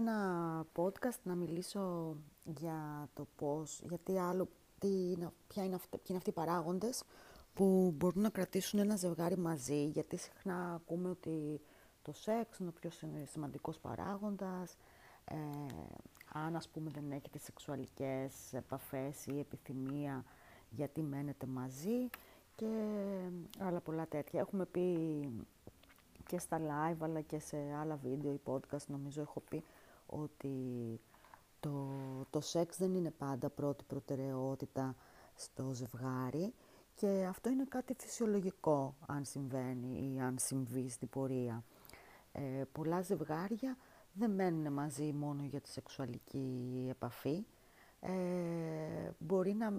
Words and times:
ένα 0.00 0.66
podcast 0.76 1.18
να 1.22 1.34
μιλήσω 1.34 2.16
για 2.44 3.08
το 3.14 3.26
πώς, 3.36 3.80
γιατί 3.88 4.18
άλλο, 4.18 4.48
τι, 4.78 5.16
ποια 5.46 5.64
είναι 5.64 5.74
αυτοί, 5.74 5.88
ποιοι 5.90 6.04
είναι 6.08 6.18
αυτοί 6.18 6.30
οι 6.30 6.32
παράγοντες 6.32 7.02
που 7.54 7.94
μπορούν 7.96 8.22
να 8.22 8.28
κρατήσουν 8.28 8.78
ένα 8.78 8.96
ζευγάρι 8.96 9.38
μαζί, 9.38 9.84
γιατί 9.84 10.16
συχνά 10.16 10.74
ακούμε 10.74 11.08
ότι 11.08 11.60
το 12.02 12.12
σεξ 12.12 12.58
είναι 12.58 12.68
ο 12.68 12.72
πιο 12.80 12.90
σημαντικός 13.24 13.78
παράγοντας, 13.78 14.76
ε, 15.24 15.36
αν 16.32 16.56
ας 16.56 16.68
πούμε 16.68 16.90
δεν 16.90 17.12
έχετε 17.12 17.38
σεξουαλικές 17.38 18.52
επαφές 18.52 19.26
ή 19.26 19.38
επιθυμία 19.38 20.24
γιατί 20.70 21.02
μένετε 21.02 21.46
μαζί 21.46 22.08
και 22.54 22.66
άλλα 23.58 23.80
πολλά 23.80 24.06
τέτοια. 24.06 24.40
Έχουμε 24.40 24.64
πει 24.64 24.96
και 26.26 26.38
στα 26.38 26.58
live 26.60 26.96
αλλά 27.00 27.20
και 27.20 27.38
σε 27.38 27.56
άλλα 27.80 27.96
βίντεο 27.96 28.32
ή 28.32 28.40
podcast 28.44 28.86
νομίζω 28.86 29.20
έχω 29.20 29.40
πει 29.40 29.64
ότι 30.10 31.00
το, 31.60 31.88
το 32.30 32.40
σεξ 32.40 32.76
δεν 32.76 32.94
είναι 32.94 33.10
πάντα 33.10 33.50
πρώτη 33.50 33.84
προτεραιότητα 33.84 34.96
στο 35.34 35.72
ζευγάρι 35.72 36.54
και 36.94 37.26
αυτό 37.28 37.50
είναι 37.50 37.64
κάτι 37.68 37.94
φυσιολογικό 37.98 38.94
αν 39.06 39.24
συμβαίνει 39.24 40.14
ή 40.14 40.20
αν 40.20 40.36
συμβεί 40.38 40.88
στην 40.88 41.08
πορεία. 41.08 41.64
Ε, 42.32 42.62
πολλά 42.72 43.00
ζευγάρια 43.00 43.76
δεν 44.12 44.30
μένουν 44.30 44.72
μαζί 44.72 45.12
μόνο 45.12 45.42
για 45.44 45.60
τη 45.60 45.68
σεξουαλική 45.68 46.86
επαφή. 46.90 47.44
Ε, 48.00 49.10
μπορεί 49.18 49.54
να, 49.54 49.72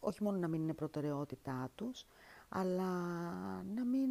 όχι 0.00 0.22
μόνο 0.22 0.38
να 0.38 0.48
μην 0.48 0.62
είναι 0.62 0.74
προτεραιότητά 0.74 1.70
τους, 1.74 2.06
αλλά 2.48 2.92
να 3.74 3.84
μην 3.84 4.10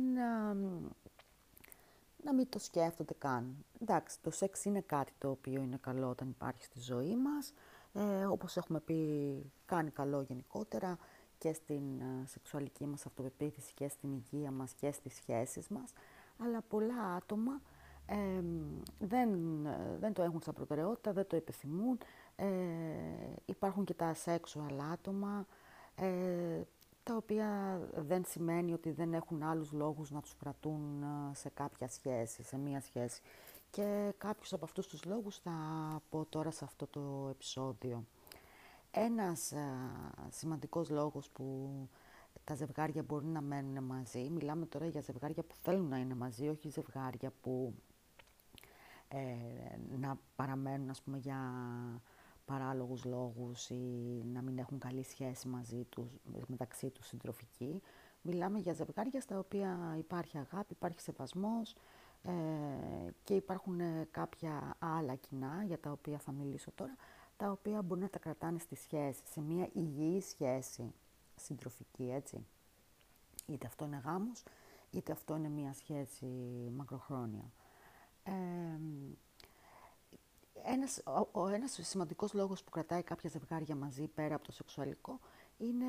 να 2.24 2.34
μην 2.34 2.50
το 2.50 2.60
σκέφτονται 2.60 3.14
καν. 3.18 3.66
Εντάξει, 3.82 4.18
το 4.22 4.32
σεξ 4.32 4.66
είναι 4.66 4.82
κάτι 4.82 5.12
το 5.18 5.30
οποίο 5.30 5.62
είναι 5.62 5.78
καλό 5.82 6.10
όταν 6.10 6.30
υπάρχει 6.30 6.64
στη 6.64 6.80
ζωή 6.80 7.16
μας. 7.16 7.54
Ε, 7.94 8.26
όπως 8.26 8.58
έχουμε 8.58 8.80
πει, 8.80 9.52
κάνει 9.66 9.90
καλό 9.90 10.22
γενικότερα 10.22 10.98
και 11.38 11.54
στην 11.54 12.00
ε, 12.00 12.26
σεξουαλική 12.26 12.86
μας 12.86 13.06
αυτοπεποίθηση 13.06 13.74
και 13.74 13.88
στην 13.88 14.14
υγεία 14.14 14.52
μας 14.52 14.72
και 14.74 14.92
στις 14.92 15.16
σχέσεις 15.16 15.68
μας. 15.68 15.94
Αλλά 16.38 16.62
πολλά 16.62 17.04
άτομα 17.16 17.62
ε, 18.06 18.44
δεν, 19.00 19.30
δεν 20.00 20.14
το 20.14 20.22
έχουν 20.22 20.42
σαν 20.42 20.54
προτεραιότητα, 20.54 21.14
δεν 21.14 21.28
το 21.28 21.36
επιθυμούν. 21.36 21.98
Ε, 22.36 22.46
υπάρχουν 23.46 23.84
και 23.84 23.94
τα 23.94 24.16
sexual 24.26 24.78
άτομα, 24.92 25.46
ε, 25.96 26.62
τα 27.10 27.16
οποία 27.16 27.80
δεν 27.96 28.24
σημαίνει 28.26 28.74
ότι 28.74 28.92
δεν 28.92 29.14
έχουν 29.14 29.44
άλλους 29.44 29.72
λόγους 29.72 30.12
να 30.12 30.22
τους 30.22 30.36
κρατούν 30.36 31.04
ε, 31.04 31.36
σε 31.36 31.50
κάποια 31.50 31.88
σχέση, 31.88 32.44
σε 32.44 32.58
μία 32.58 32.82
σχέση. 32.82 33.22
Και 33.70 34.14
κάποιους 34.18 34.54
από 34.54 34.66
αυτούς 34.66 34.88
τους 34.88 35.06
λόγους 35.06 35.38
θα 35.38 35.52
πω 36.10 36.26
τώρα 36.30 36.52
σε 36.52 36.64
αυτό 36.64 36.88
το 36.88 37.28
επεισόδιο. 37.30 38.06
Ένας 38.92 39.52
α, 39.52 39.58
ε, 39.58 39.62
σημαντικός 40.30 40.90
λόγος 40.90 41.30
που 41.30 41.70
τα 42.44 42.56
ζευγάρια 42.56 43.04
μπορεί 43.04 43.26
να 43.26 43.42
μένουν 43.42 43.84
μαζί, 43.84 44.30
μιλάμε 44.30 44.66
τώρα 44.66 44.86
για 44.86 45.02
ζευγάρια 45.02 45.44
που 45.44 45.56
θέλουν 45.62 45.88
να 45.88 45.98
είναι 45.98 46.16
μαζί, 46.16 46.48
όχι 46.48 46.70
ζευγάρια 46.70 47.32
που 47.42 47.74
ε, 49.08 49.18
να 49.98 50.20
παραμένουν 50.36 50.90
ας 50.90 51.02
πούμε 51.02 51.18
για 51.18 51.40
παράλογους 52.50 53.06
λόγους 53.06 53.70
ή 53.70 54.24
να 54.34 54.42
μην 54.42 54.58
έχουν 54.58 54.80
καλή 54.80 55.04
σχέση 55.04 55.48
μαζί 55.48 55.84
τους, 55.90 56.08
μεταξύ 56.48 56.90
τους 56.90 57.08
συντροφική. 57.08 57.82
Μιλάμε 58.22 58.60
για 58.60 58.74
ζευγάρια 58.74 59.22
στα 59.22 59.40
οποία 59.40 59.96
υπάρχει 59.98 60.38
αγάπη, 60.38 60.74
υπάρχει 60.74 61.02
σεβασμός 61.02 61.76
ε, 62.24 62.32
και 63.24 63.34
υπάρχουν 63.34 63.80
ε, 63.80 64.08
κάποια 64.12 64.76
άλλα 64.80 65.16
κοινά 65.16 65.64
για 65.66 65.80
τα 65.80 65.92
οποία 65.92 66.20
θα 66.20 66.32
μιλήσω 66.32 66.72
τώρα, 66.76 66.96
τα 67.38 67.52
οποία 67.52 67.82
μπορεί 67.82 68.02
να 68.02 68.10
τα 68.10 68.20
κρατάνε 68.20 68.60
στη 68.60 68.76
σχέση, 68.76 69.22
σε 69.26 69.42
μια 69.42 69.70
υγιή 69.74 70.22
σχέση 70.22 70.94
συντροφική, 71.36 72.12
έτσι. 72.12 72.46
Είτε 73.48 73.68
αυτό 73.68 73.86
είναι 73.86 74.02
γάμος, 74.06 74.44
είτε 74.92 75.12
αυτό 75.12 75.36
είναι 75.36 75.50
μια 75.50 75.74
σχέση 75.74 76.26
μακροχρόνια. 76.76 77.52
Ε, 78.24 78.32
ένας, 80.80 81.02
ο, 81.06 81.42
ο 81.42 81.48
ένας 81.48 81.80
σημαντικός 81.82 82.34
λόγος 82.34 82.64
που 82.64 82.70
κρατάει 82.70 83.04
κάποια 83.04 83.30
ζευγάρια 83.30 83.76
μαζί 83.76 84.08
πέρα 84.08 84.36
από 84.36 84.44
το 84.44 84.52
σεξουαλικό 84.52 85.20
είναι 85.58 85.86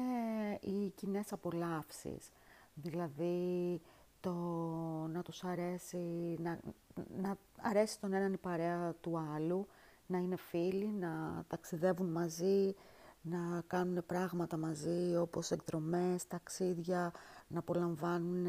οι 0.60 0.90
κοινές 0.90 1.32
απολαύσεις. 1.32 2.30
Δηλαδή 2.74 3.80
το 4.20 4.32
να 5.12 5.22
τους 5.22 5.44
αρέσει, 5.44 6.36
να, 6.38 6.60
να 7.20 7.36
αρέσει 7.60 8.00
τον 8.00 8.12
έναν 8.12 8.32
η 8.32 8.36
παρέα 8.36 8.94
του 9.00 9.18
άλλου, 9.34 9.66
να 10.06 10.18
είναι 10.18 10.36
φίλοι, 10.36 10.86
να 10.86 11.44
ταξιδεύουν 11.48 12.06
μαζί, 12.06 12.74
να 13.22 13.62
κάνουν 13.66 14.06
πράγματα 14.06 14.56
μαζί 14.56 15.16
όπως 15.16 15.50
εκδρομές, 15.50 16.26
ταξίδια, 16.26 17.12
να 17.48 17.58
απολαμβάνουν 17.58 18.46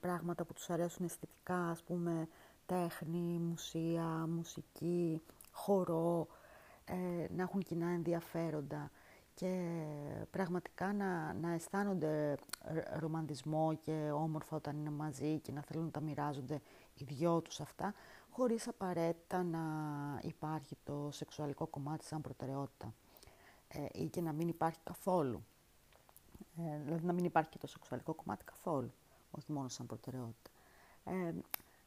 πράγματα 0.00 0.44
που 0.44 0.52
τους 0.52 0.70
αρέσουν 0.70 1.04
αισθητικά, 1.04 1.70
ας 1.70 1.82
πούμε 1.82 2.28
τέχνη, 2.66 3.38
μουσεία, 3.38 4.26
μουσική, 4.28 5.22
χορό, 5.50 6.26
ε, 6.84 7.26
να 7.34 7.42
έχουν 7.42 7.62
κοινά 7.62 7.88
ενδιαφέροντα 7.88 8.90
και 9.34 9.82
πραγματικά 10.30 10.92
να, 10.92 11.32
να 11.32 11.52
αισθάνονται 11.52 12.36
ρομαντισμό 12.98 13.74
και 13.74 14.10
όμορφα 14.14 14.56
όταν 14.56 14.76
είναι 14.76 14.90
μαζί 14.90 15.38
και 15.38 15.52
να 15.52 15.62
θέλουν 15.62 15.84
να 15.84 15.90
τα 15.90 16.00
μοιράζονται 16.00 16.60
οι 16.94 17.04
δυο 17.04 17.40
τους 17.40 17.60
αυτά, 17.60 17.94
χωρίς 18.30 18.68
απαραίτητα 18.68 19.42
να 19.42 19.60
υπάρχει 20.22 20.76
το 20.84 21.08
σεξουαλικό 21.12 21.66
κομμάτι 21.66 22.04
σαν 22.04 22.20
προτεραιότητα 22.20 22.94
ε, 23.68 23.86
ή 23.92 24.08
και 24.08 24.20
να 24.20 24.32
μην 24.32 24.48
υπάρχει 24.48 24.78
καθόλου. 24.84 25.44
Ε, 26.58 26.78
δηλαδή 26.84 27.06
να 27.06 27.12
μην 27.12 27.24
υπάρχει 27.24 27.50
και 27.50 27.58
το 27.58 27.66
σεξουαλικό 27.66 28.14
κομμάτι 28.14 28.44
καθόλου, 28.44 28.92
όχι 29.30 29.52
μόνο 29.52 29.68
σαν 29.68 29.86
προτεραιότητα. 29.86 30.50
Ε, 31.04 31.32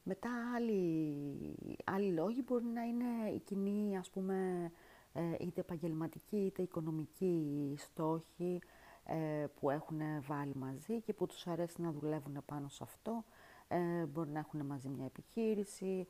μετά 0.03 0.29
άλλοι, 0.55 1.55
άλλοι 1.83 2.11
λόγοι 2.11 2.43
μπορεί 2.45 2.65
να 2.65 2.81
είναι 2.81 3.29
η 3.35 3.39
κοινή, 3.39 3.97
ας 3.97 4.09
πούμε, 4.09 4.71
ε, 5.13 5.21
είτε 5.39 5.59
επαγγελματική 5.59 6.37
είτε 6.37 6.61
οικονομική 6.61 7.73
στόχοι 7.77 8.61
ε, 9.05 9.45
που 9.59 9.69
έχουν 9.69 9.99
βάλει 10.27 10.55
μαζί 10.55 11.01
και 11.01 11.13
που 11.13 11.25
τους 11.25 11.47
αρέσει 11.47 11.81
να 11.81 11.91
δουλεύουν 11.91 12.37
πάνω 12.45 12.67
σε 12.67 12.83
αυτό. 12.83 13.23
Ε, 13.67 14.05
μπορεί 14.05 14.29
να 14.29 14.39
έχουν 14.39 14.65
μαζί 14.65 14.89
μια 14.89 15.05
επιχείρηση 15.05 16.07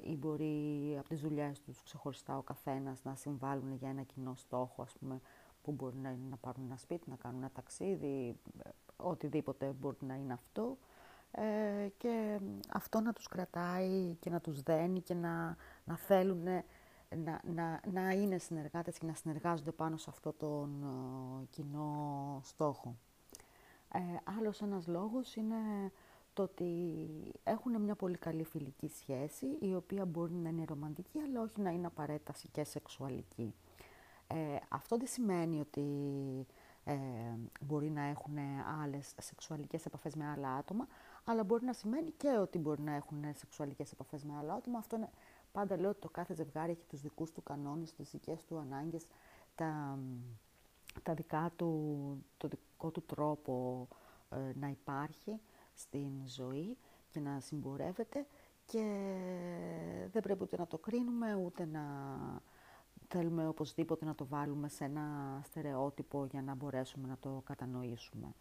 ή 0.00 0.16
μπορεί 0.16 0.96
από 0.98 1.08
τις 1.08 1.20
δουλειές 1.20 1.60
τους 1.60 1.82
ξεχωριστά 1.82 2.36
ο 2.36 2.42
καθένας 2.42 3.02
να 3.04 3.14
συμβάλλουν 3.14 3.72
για 3.74 3.88
ένα 3.88 4.02
κοινό 4.02 4.34
στόχο, 4.34 4.82
ας 4.82 4.92
πούμε, 4.92 5.20
που 5.62 5.72
μπορεί 5.72 5.96
να 5.96 6.10
είναι 6.10 6.28
να 6.30 6.36
πάρουν 6.36 6.64
ένα 6.64 6.76
σπίτι, 6.76 7.10
να 7.10 7.16
κάνουν 7.16 7.38
ένα 7.38 7.50
ταξίδι, 7.50 8.36
οτιδήποτε 8.96 9.72
μπορεί 9.80 9.96
να 10.00 10.14
είναι 10.14 10.32
αυτό 10.32 10.78
ε, 11.36 11.88
και 11.96 12.40
αυτό 12.72 13.00
να 13.00 13.12
τους 13.12 13.28
κρατάει 13.28 14.16
και 14.20 14.30
να 14.30 14.40
τους 14.40 14.62
δένει 14.62 15.00
και 15.00 15.14
να, 15.14 15.56
να 15.84 15.96
θέλουν 15.96 16.42
να, 17.16 17.40
να, 17.54 17.80
να 17.92 18.10
είναι 18.10 18.38
συνεργάτες 18.38 18.98
και 18.98 19.06
να 19.06 19.14
συνεργάζονται 19.14 19.70
πάνω 19.70 19.96
σε 19.96 20.10
αυτό 20.10 20.32
τον 20.32 20.82
ε, 20.82 21.46
κοινό 21.50 22.40
στόχο. 22.44 22.96
Ε, 23.92 23.98
άλλος 24.38 24.62
ένας 24.62 24.86
λόγος 24.86 25.36
είναι 25.36 25.56
το 26.32 26.42
ότι 26.42 26.96
έχουν 27.44 27.80
μια 27.80 27.94
πολύ 27.94 28.16
καλή 28.16 28.44
φιλική 28.44 28.88
σχέση, 28.88 29.46
η 29.60 29.74
οποία 29.74 30.04
μπορεί 30.04 30.32
να 30.32 30.48
είναι 30.48 30.64
ρομαντική, 30.68 31.18
αλλά 31.18 31.40
όχι 31.40 31.60
να 31.60 31.70
είναι 31.70 31.86
απαραίτητα 31.86 32.32
και 32.52 32.64
σεξουαλική. 32.64 33.54
Ε, 34.26 34.56
αυτό 34.68 34.96
δεν 34.96 35.06
σημαίνει 35.06 35.60
ότι 35.60 35.86
ε, 36.84 36.94
μπορεί 37.60 37.90
να 37.90 38.02
έχουν 38.02 38.38
άλλες 38.82 39.14
σεξουαλικές 39.20 39.86
επαφές 39.86 40.14
με 40.14 40.26
άλλα 40.26 40.54
άτομα, 40.54 40.86
αλλά 41.24 41.44
μπορεί 41.44 41.64
να 41.64 41.72
σημαίνει 41.72 42.10
και 42.10 42.28
ότι 42.28 42.58
μπορεί 42.58 42.82
να 42.82 42.94
έχουν 42.94 43.24
σεξουαλικές 43.34 43.92
επαφές 43.92 44.24
με 44.24 44.36
άλλα 44.36 44.54
άτομα. 44.54 44.78
Αυτό 44.78 44.96
είναι, 44.96 45.10
πάντα 45.52 45.78
λέω 45.78 45.90
ότι 45.90 46.00
το 46.00 46.08
κάθε 46.08 46.34
ζευγάρι 46.34 46.72
έχει 46.72 46.84
τους 46.88 47.00
δικούς 47.00 47.32
του 47.32 47.42
κανόνες, 47.42 47.92
τις 47.92 48.10
δικές 48.10 48.44
του 48.44 48.58
ανάγκες, 48.58 49.06
τα, 49.54 49.98
τα 51.02 51.14
δικά 51.14 51.52
του, 51.56 52.24
το 52.36 52.48
δικό 52.48 52.90
του 52.90 53.02
τρόπο 53.02 53.88
ε, 54.30 54.36
να 54.54 54.68
υπάρχει 54.68 55.40
στην 55.74 56.12
ζωή 56.26 56.76
και 57.10 57.20
να 57.20 57.40
συμπορεύεται 57.40 58.26
και 58.66 59.14
δεν 60.12 60.22
πρέπει 60.22 60.42
ούτε 60.42 60.56
να 60.56 60.66
το 60.66 60.78
κρίνουμε, 60.78 61.34
ούτε 61.34 61.64
να 61.64 61.82
θέλουμε 63.08 63.48
οπωσδήποτε 63.48 64.04
να 64.04 64.14
το 64.14 64.26
βάλουμε 64.26 64.68
σε 64.68 64.84
ένα 64.84 65.40
στερεότυπο 65.44 66.24
για 66.24 66.42
να 66.42 66.54
μπορέσουμε 66.54 67.08
να 67.08 67.16
το 67.20 67.42
κατανοήσουμε 67.44 68.34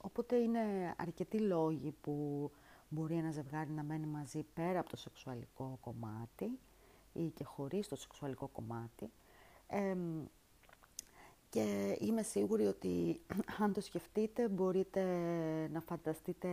οπότε 0.00 0.36
είναι 0.36 0.94
αρκετοί 0.96 1.38
λόγοι 1.38 1.94
που 2.00 2.50
μπορεί 2.88 3.16
ένα 3.16 3.30
ζευγάρι 3.30 3.70
να 3.70 3.82
μένει 3.82 4.06
μαζί 4.06 4.44
πέρα 4.54 4.78
από 4.78 4.88
το 4.88 4.96
σεξουαλικό 4.96 5.78
κομμάτι 5.80 6.58
ή 7.12 7.28
και 7.28 7.44
χωρίς 7.44 7.88
το 7.88 7.96
σεξουαλικό 7.96 8.48
κομμάτι. 8.48 9.10
και 11.48 11.96
είμαι 12.00 12.22
σίγουρη 12.22 12.66
ότι 12.66 13.20
αν 13.62 13.72
το 13.72 13.80
σκεφτείτε 13.80 14.48
μπορείτε 14.48 15.02
να 15.72 15.80
φανταστείτε 15.80 16.48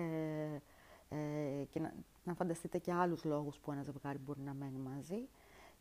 ε, 1.10 1.64
και 1.70 1.80
να, 1.80 1.94
να 2.24 2.34
φανταστείτε 2.34 2.78
και 2.78 2.94
άλλους 2.94 3.24
λόγους 3.24 3.58
που 3.58 3.72
ένα 3.72 3.84
ζευγάρι 3.84 4.18
μπορεί 4.18 4.42
να 4.42 4.54
μένει 4.54 4.78
μαζί 4.78 5.28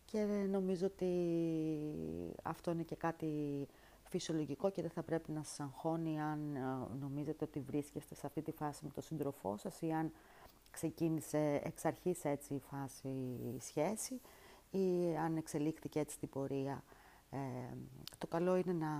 και 0.05 0.47
νομίζω 0.50 0.87
ότι 0.87 1.12
αυτό 2.43 2.71
είναι 2.71 2.83
και 2.83 2.97
κάτι 2.97 3.67
φυσιολογικό 4.11 4.71
και 4.71 4.83
δεν 4.83 4.91
θα 4.91 5.03
πρέπει 5.03 5.33
να 5.33 5.43
σας 5.43 5.61
αγχώνει 5.61 6.21
αν 6.21 6.57
ε, 6.57 6.61
νομίζετε 7.01 7.45
ότι 7.45 7.61
βρίσκεστε 7.61 8.15
σε 8.15 8.27
αυτή 8.27 8.43
τη 8.43 8.51
φάση 8.51 8.85
με 8.85 8.91
τον 8.91 9.03
σύντροφό 9.03 9.57
σας 9.57 9.81
ή 9.81 9.93
αν 9.93 10.12
ξεκίνησε 10.71 11.61
εξ 11.65 11.85
αρχής 11.85 12.25
έτσι 12.25 12.55
η 12.55 12.61
φάση 12.71 13.09
η 13.57 13.61
σχέση 13.61 14.21
ή 14.71 15.17
αν 15.17 15.37
εξελίχθηκε 15.37 15.99
έτσι 15.99 16.19
την 16.19 16.29
πορεία. 16.29 16.83
Ε, 17.31 17.39
το 18.19 18.27
καλό 18.27 18.57
είναι 18.57 18.73
να 18.73 18.91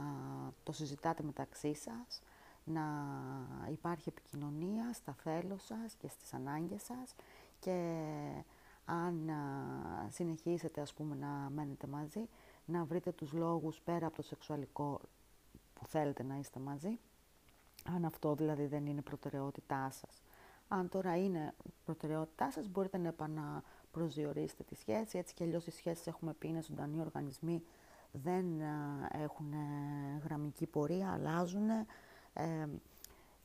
το 0.63 0.73
συζητάτε 0.73 1.23
μεταξύ 1.23 1.75
σας, 1.75 2.21
να 2.65 2.83
υπάρχει 3.71 4.09
επικοινωνία 4.09 4.93
στα 4.93 5.13
θέλω 5.13 5.59
σας 5.59 5.95
και 5.95 6.09
στις 6.09 6.35
ανάγκες 6.35 6.83
σας 6.83 7.15
και 7.59 7.97
αν 8.85 9.31
συνεχίσετε 10.09 10.81
ας 10.81 10.95
πούμε 10.95 11.15
να 11.15 11.51
μένετε 11.51 11.87
μαζί, 11.87 12.29
να 12.71 12.85
βρείτε 12.85 13.13
τους 13.13 13.33
λόγους 13.33 13.81
πέρα 13.81 14.07
από 14.07 14.17
το 14.17 14.23
σεξουαλικό 14.23 15.01
που 15.75 15.87
θέλετε 15.87 16.23
να 16.23 16.37
είστε 16.37 16.61
μαζί, 16.61 16.99
αν 17.95 18.05
αυτό 18.05 18.35
δηλαδή 18.35 18.67
δεν 18.67 18.87
είναι 18.87 19.03
προτεραιότητά 19.03 19.91
σας. 19.91 20.23
Αν 20.69 20.89
τώρα 20.89 21.17
είναι 21.17 21.55
προτεραιότητά 21.85 22.51
σας, 22.51 22.69
μπορείτε 22.69 22.99
να 22.99 23.09
επαναπροσδιορίσετε 23.09 24.63
τη 24.63 24.75
σχέση, 24.75 25.19
έτσι 25.19 25.35
και 25.35 25.45
αλλιώς 25.45 25.67
οι 25.67 25.71
σχέσεις 25.71 26.07
έχουμε 26.07 26.33
πει 26.33 26.49
είναι 26.49 26.63
ζωντανοί 26.63 27.01
οργανισμοί, 27.01 27.63
δεν 28.13 28.45
έχουν 29.11 29.55
γραμμική 30.25 30.67
πορεία, 30.67 31.13
αλλάζουν 31.13 31.69
ε, 32.33 32.69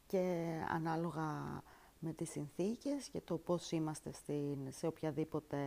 και 0.07 0.53
ανάλογα 0.69 1.61
με 1.99 2.13
τις 2.13 2.29
συνθήκες 2.29 3.09
και 3.09 3.21
το 3.21 3.37
πώς 3.37 3.71
είμαστε 3.71 4.11
στην, 4.11 4.57
σε 4.69 4.87
οποιαδήποτε 4.87 5.57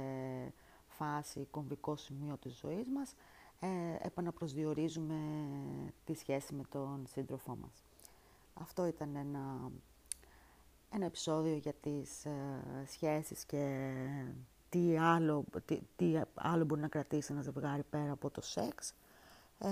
φάση, 0.87 1.49
κομβικό 1.51 1.97
σημείο 1.97 2.37
της 2.37 2.59
ζωής 2.59 2.89
μας, 2.89 3.15
ε, 3.61 3.69
επαναπροσδιορίζουμε 4.07 5.19
τη 6.05 6.15
σχέση 6.15 6.55
με 6.55 6.63
τον 6.71 7.07
σύντροφό 7.09 7.57
μας. 7.57 7.85
Αυτό 8.55 8.87
ήταν 8.87 9.17
ένα, 9.17 9.71
ένα 10.91 11.05
επεισόδιο 11.05 11.55
για 11.57 11.73
τις 11.73 12.25
ε, 12.25 12.63
σχέσεις 12.87 13.45
και 13.45 13.93
τι 14.69 14.99
άλλο, 14.99 15.45
τι, 15.65 15.79
τι 15.97 16.21
άλλο 16.35 16.65
μπορεί 16.65 16.81
να 16.81 16.89
κρατήσει 16.89 17.33
ένα 17.33 17.43
ζευγάρι 17.43 17.83
πέρα 17.83 18.13
από 18.13 18.31
το 18.31 18.41
σεξ. 18.41 18.95
Ε, 19.59 19.69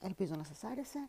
ελπίζω 0.00 0.34
να 0.34 0.44
σας 0.44 0.64
άρεσε. 0.64 1.08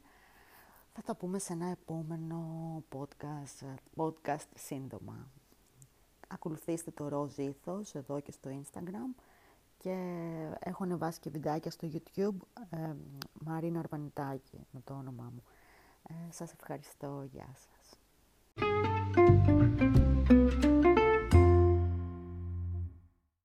Θα 0.94 1.02
τα 1.02 1.16
πούμε 1.16 1.40
σε 1.40 1.54
ένα 1.54 1.68
επόμενο 1.68 2.84
podcast, 2.96 3.66
podcast 3.96 4.48
σύντομα. 4.56 5.28
Ακολουθήστε 6.28 6.92
το 6.92 7.08
ροζ 7.08 7.38
ήθος 7.38 7.96
εδώ 7.96 8.20
και 8.20 8.31
στο 8.31 8.50
Instagram 8.62 9.22
και 9.80 9.96
έχω 10.60 10.84
ανεβάσει 10.84 11.20
και 11.20 11.30
βιντεάκια 11.30 11.72
στο 11.72 11.88
YouTube 11.92 12.64
ε, 12.70 12.94
Μαρίνα 13.34 13.80
Αρβανιτάκη 13.80 14.68
με 14.72 14.81
το 14.84 14.94
όνομά 14.94 15.31
μου. 15.34 15.44
Ε, 16.10 16.31
σας 16.31 16.52
ευχαριστώ. 16.54 17.28
Γεια 17.31 17.50
σας. 17.56 17.79